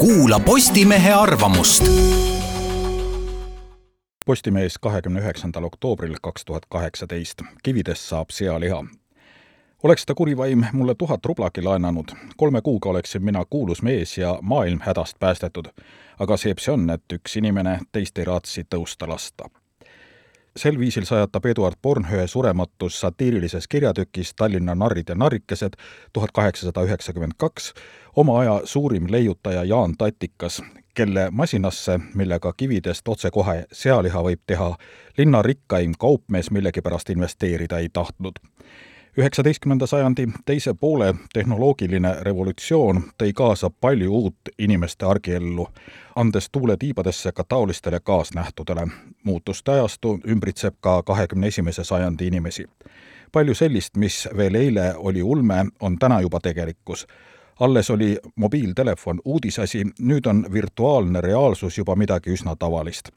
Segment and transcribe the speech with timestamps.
[0.00, 1.84] kuula Postimehe arvamust.
[4.26, 7.42] Postimees kahekümne üheksandal oktoobril kaks tuhat kaheksateist.
[7.62, 8.84] kividest saab sealiha.
[9.82, 14.38] oleks ta kuri vaim mulle tuhat rublagi laenanud, kolme kuuga oleksin mina kuulus mees ja
[14.42, 15.66] maailm hädast päästetud.
[16.18, 19.59] aga seeb see on, et üks inimene teist ei raatsi tõusta lasta
[20.56, 25.72] sel viisil sajatab Eduard Bornhöhe surematus satiirilises kirjatükis Tallinna narrid ja narrikesed
[26.12, 27.72] tuhat kaheksasada üheksakümmend kaks
[28.16, 30.62] oma aja suurim leiutaja Jaan Tatikas,
[30.94, 34.76] kelle masinasse, millega kividest otsekohe sealiha võib teha,
[35.18, 38.42] linna rikkaim kaupmees millegipärast investeerida ei tahtnud
[39.18, 45.66] üheksateistkümnenda sajandi teise poole tehnoloogiline revolutsioon tõi kaasa palju uut inimeste argiellu,
[46.16, 48.86] andes tuule tiibadesse ka taolistele kaasnähtudele.
[49.24, 52.64] muutuste ajastu ümbritseb ka kahekümne esimese sajandi inimesi.
[53.32, 57.06] palju sellist, mis veel eile oli ulme, on täna juba tegelikkus
[57.60, 63.08] alles oli mobiiltelefon uudisasi, nüüd on virtuaalne reaalsus juba midagi üsna tavalist.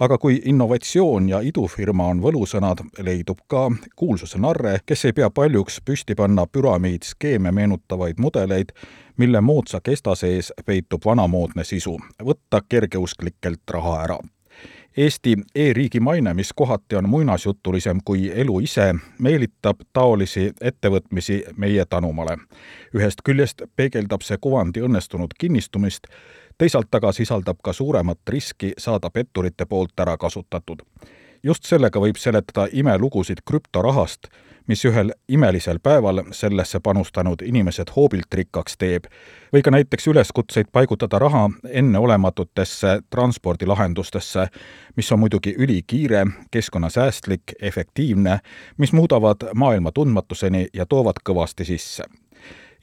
[0.00, 5.80] aga kui innovatsioon ja idufirma on võlusõnad, leidub ka kuulsuse narre, kes ei pea paljuks
[5.84, 8.72] püsti panna püramiidskeeme meenutavaid mudeleid,
[9.16, 14.18] mille moodsa kesta sees peitub vanamoodne sisu, võtta kergeusklikelt raha ära
[14.96, 22.36] Eesti e-riigi maine, mis kohati on muinasjutulisem kui elu ise, meelitab taolisi ettevõtmisi meie tanumale.
[22.94, 26.06] ühest küljest peegeldab see kuvandi õnnestunud kinnistumist,
[26.58, 30.82] teisalt aga sisaldab ka suuremat riski saada petturite poolt ära kasutatud.
[31.42, 34.28] Just sellega võib seletada imelugusid krüptorahast,
[34.66, 39.08] mis ühel imelisel päeval sellesse panustanud inimesed hoobilt rikkaks teeb,
[39.52, 44.46] või ka näiteks üleskutseid paigutada raha enneolematutesse transpordilahendustesse,
[44.96, 48.38] mis on muidugi ülikiire, keskkonnasäästlik, efektiivne,
[48.78, 52.21] mis muudavad maailma tundmatuseni ja toovad kõvasti sisse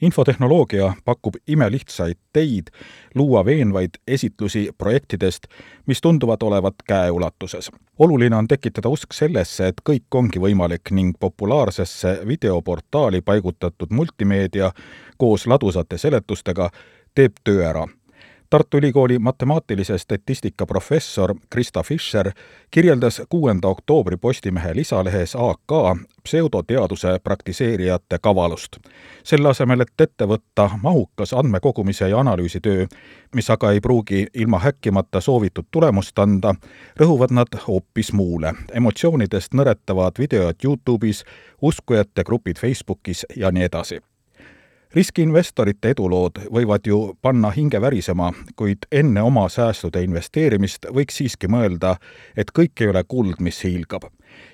[0.00, 2.72] infotehnoloogia pakub imelihtsaid teid
[3.14, 5.46] luua veenvaid esitlusi projektidest,
[5.86, 7.70] mis tunduvad olevat käeulatuses.
[7.98, 14.72] oluline on tekitada usk sellesse, et kõik ongi võimalik ning populaarsesse videoportaali paigutatud multimeedia
[15.16, 16.70] koos ladusate seletustega
[17.14, 17.86] teeb töö ära
[18.50, 22.30] Tartu Ülikooli matemaatilise statistika professor Krista Fischer
[22.70, 28.76] kirjeldas kuuenda oktoobri Postimehe lisalehes AK pseudoteaduse praktiseerijate kavalust.
[29.24, 32.86] selle asemel, et ette võtta mahukas andmekogumise ja analüüsitöö,
[33.34, 36.54] mis aga ei pruugi ilma häkkimata soovitud tulemust anda,
[37.00, 38.54] rõhuvad nad hoopis muule.
[38.72, 41.24] emotsioonidest nõretavad videod Youtube'is,
[41.62, 44.00] uskujate grupid Facebookis ja nii edasi
[44.94, 51.96] riskiinvestorite edulood võivad ju panna hinge värisema, kuid enne oma säästude investeerimist võiks siiski mõelda,
[52.36, 54.10] et kõik ei ole kuld, mis hiilgab.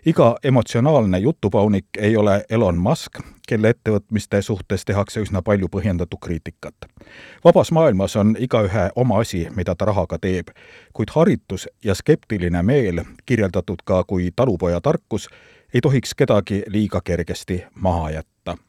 [0.07, 6.75] iga emotsionaalne jutupaunik ei ole Elon Musk, kelle ettevõtmiste suhtes tehakse üsna palju põhjendatud kriitikat.
[7.45, 10.49] vabas maailmas on igaühe oma asi, mida ta rahaga teeb,
[10.93, 15.29] kuid haritus ja skeptiline meel, kirjeldatud ka kui talupoja tarkus,
[15.75, 18.57] ei tohiks kedagi liiga kergesti maha jätta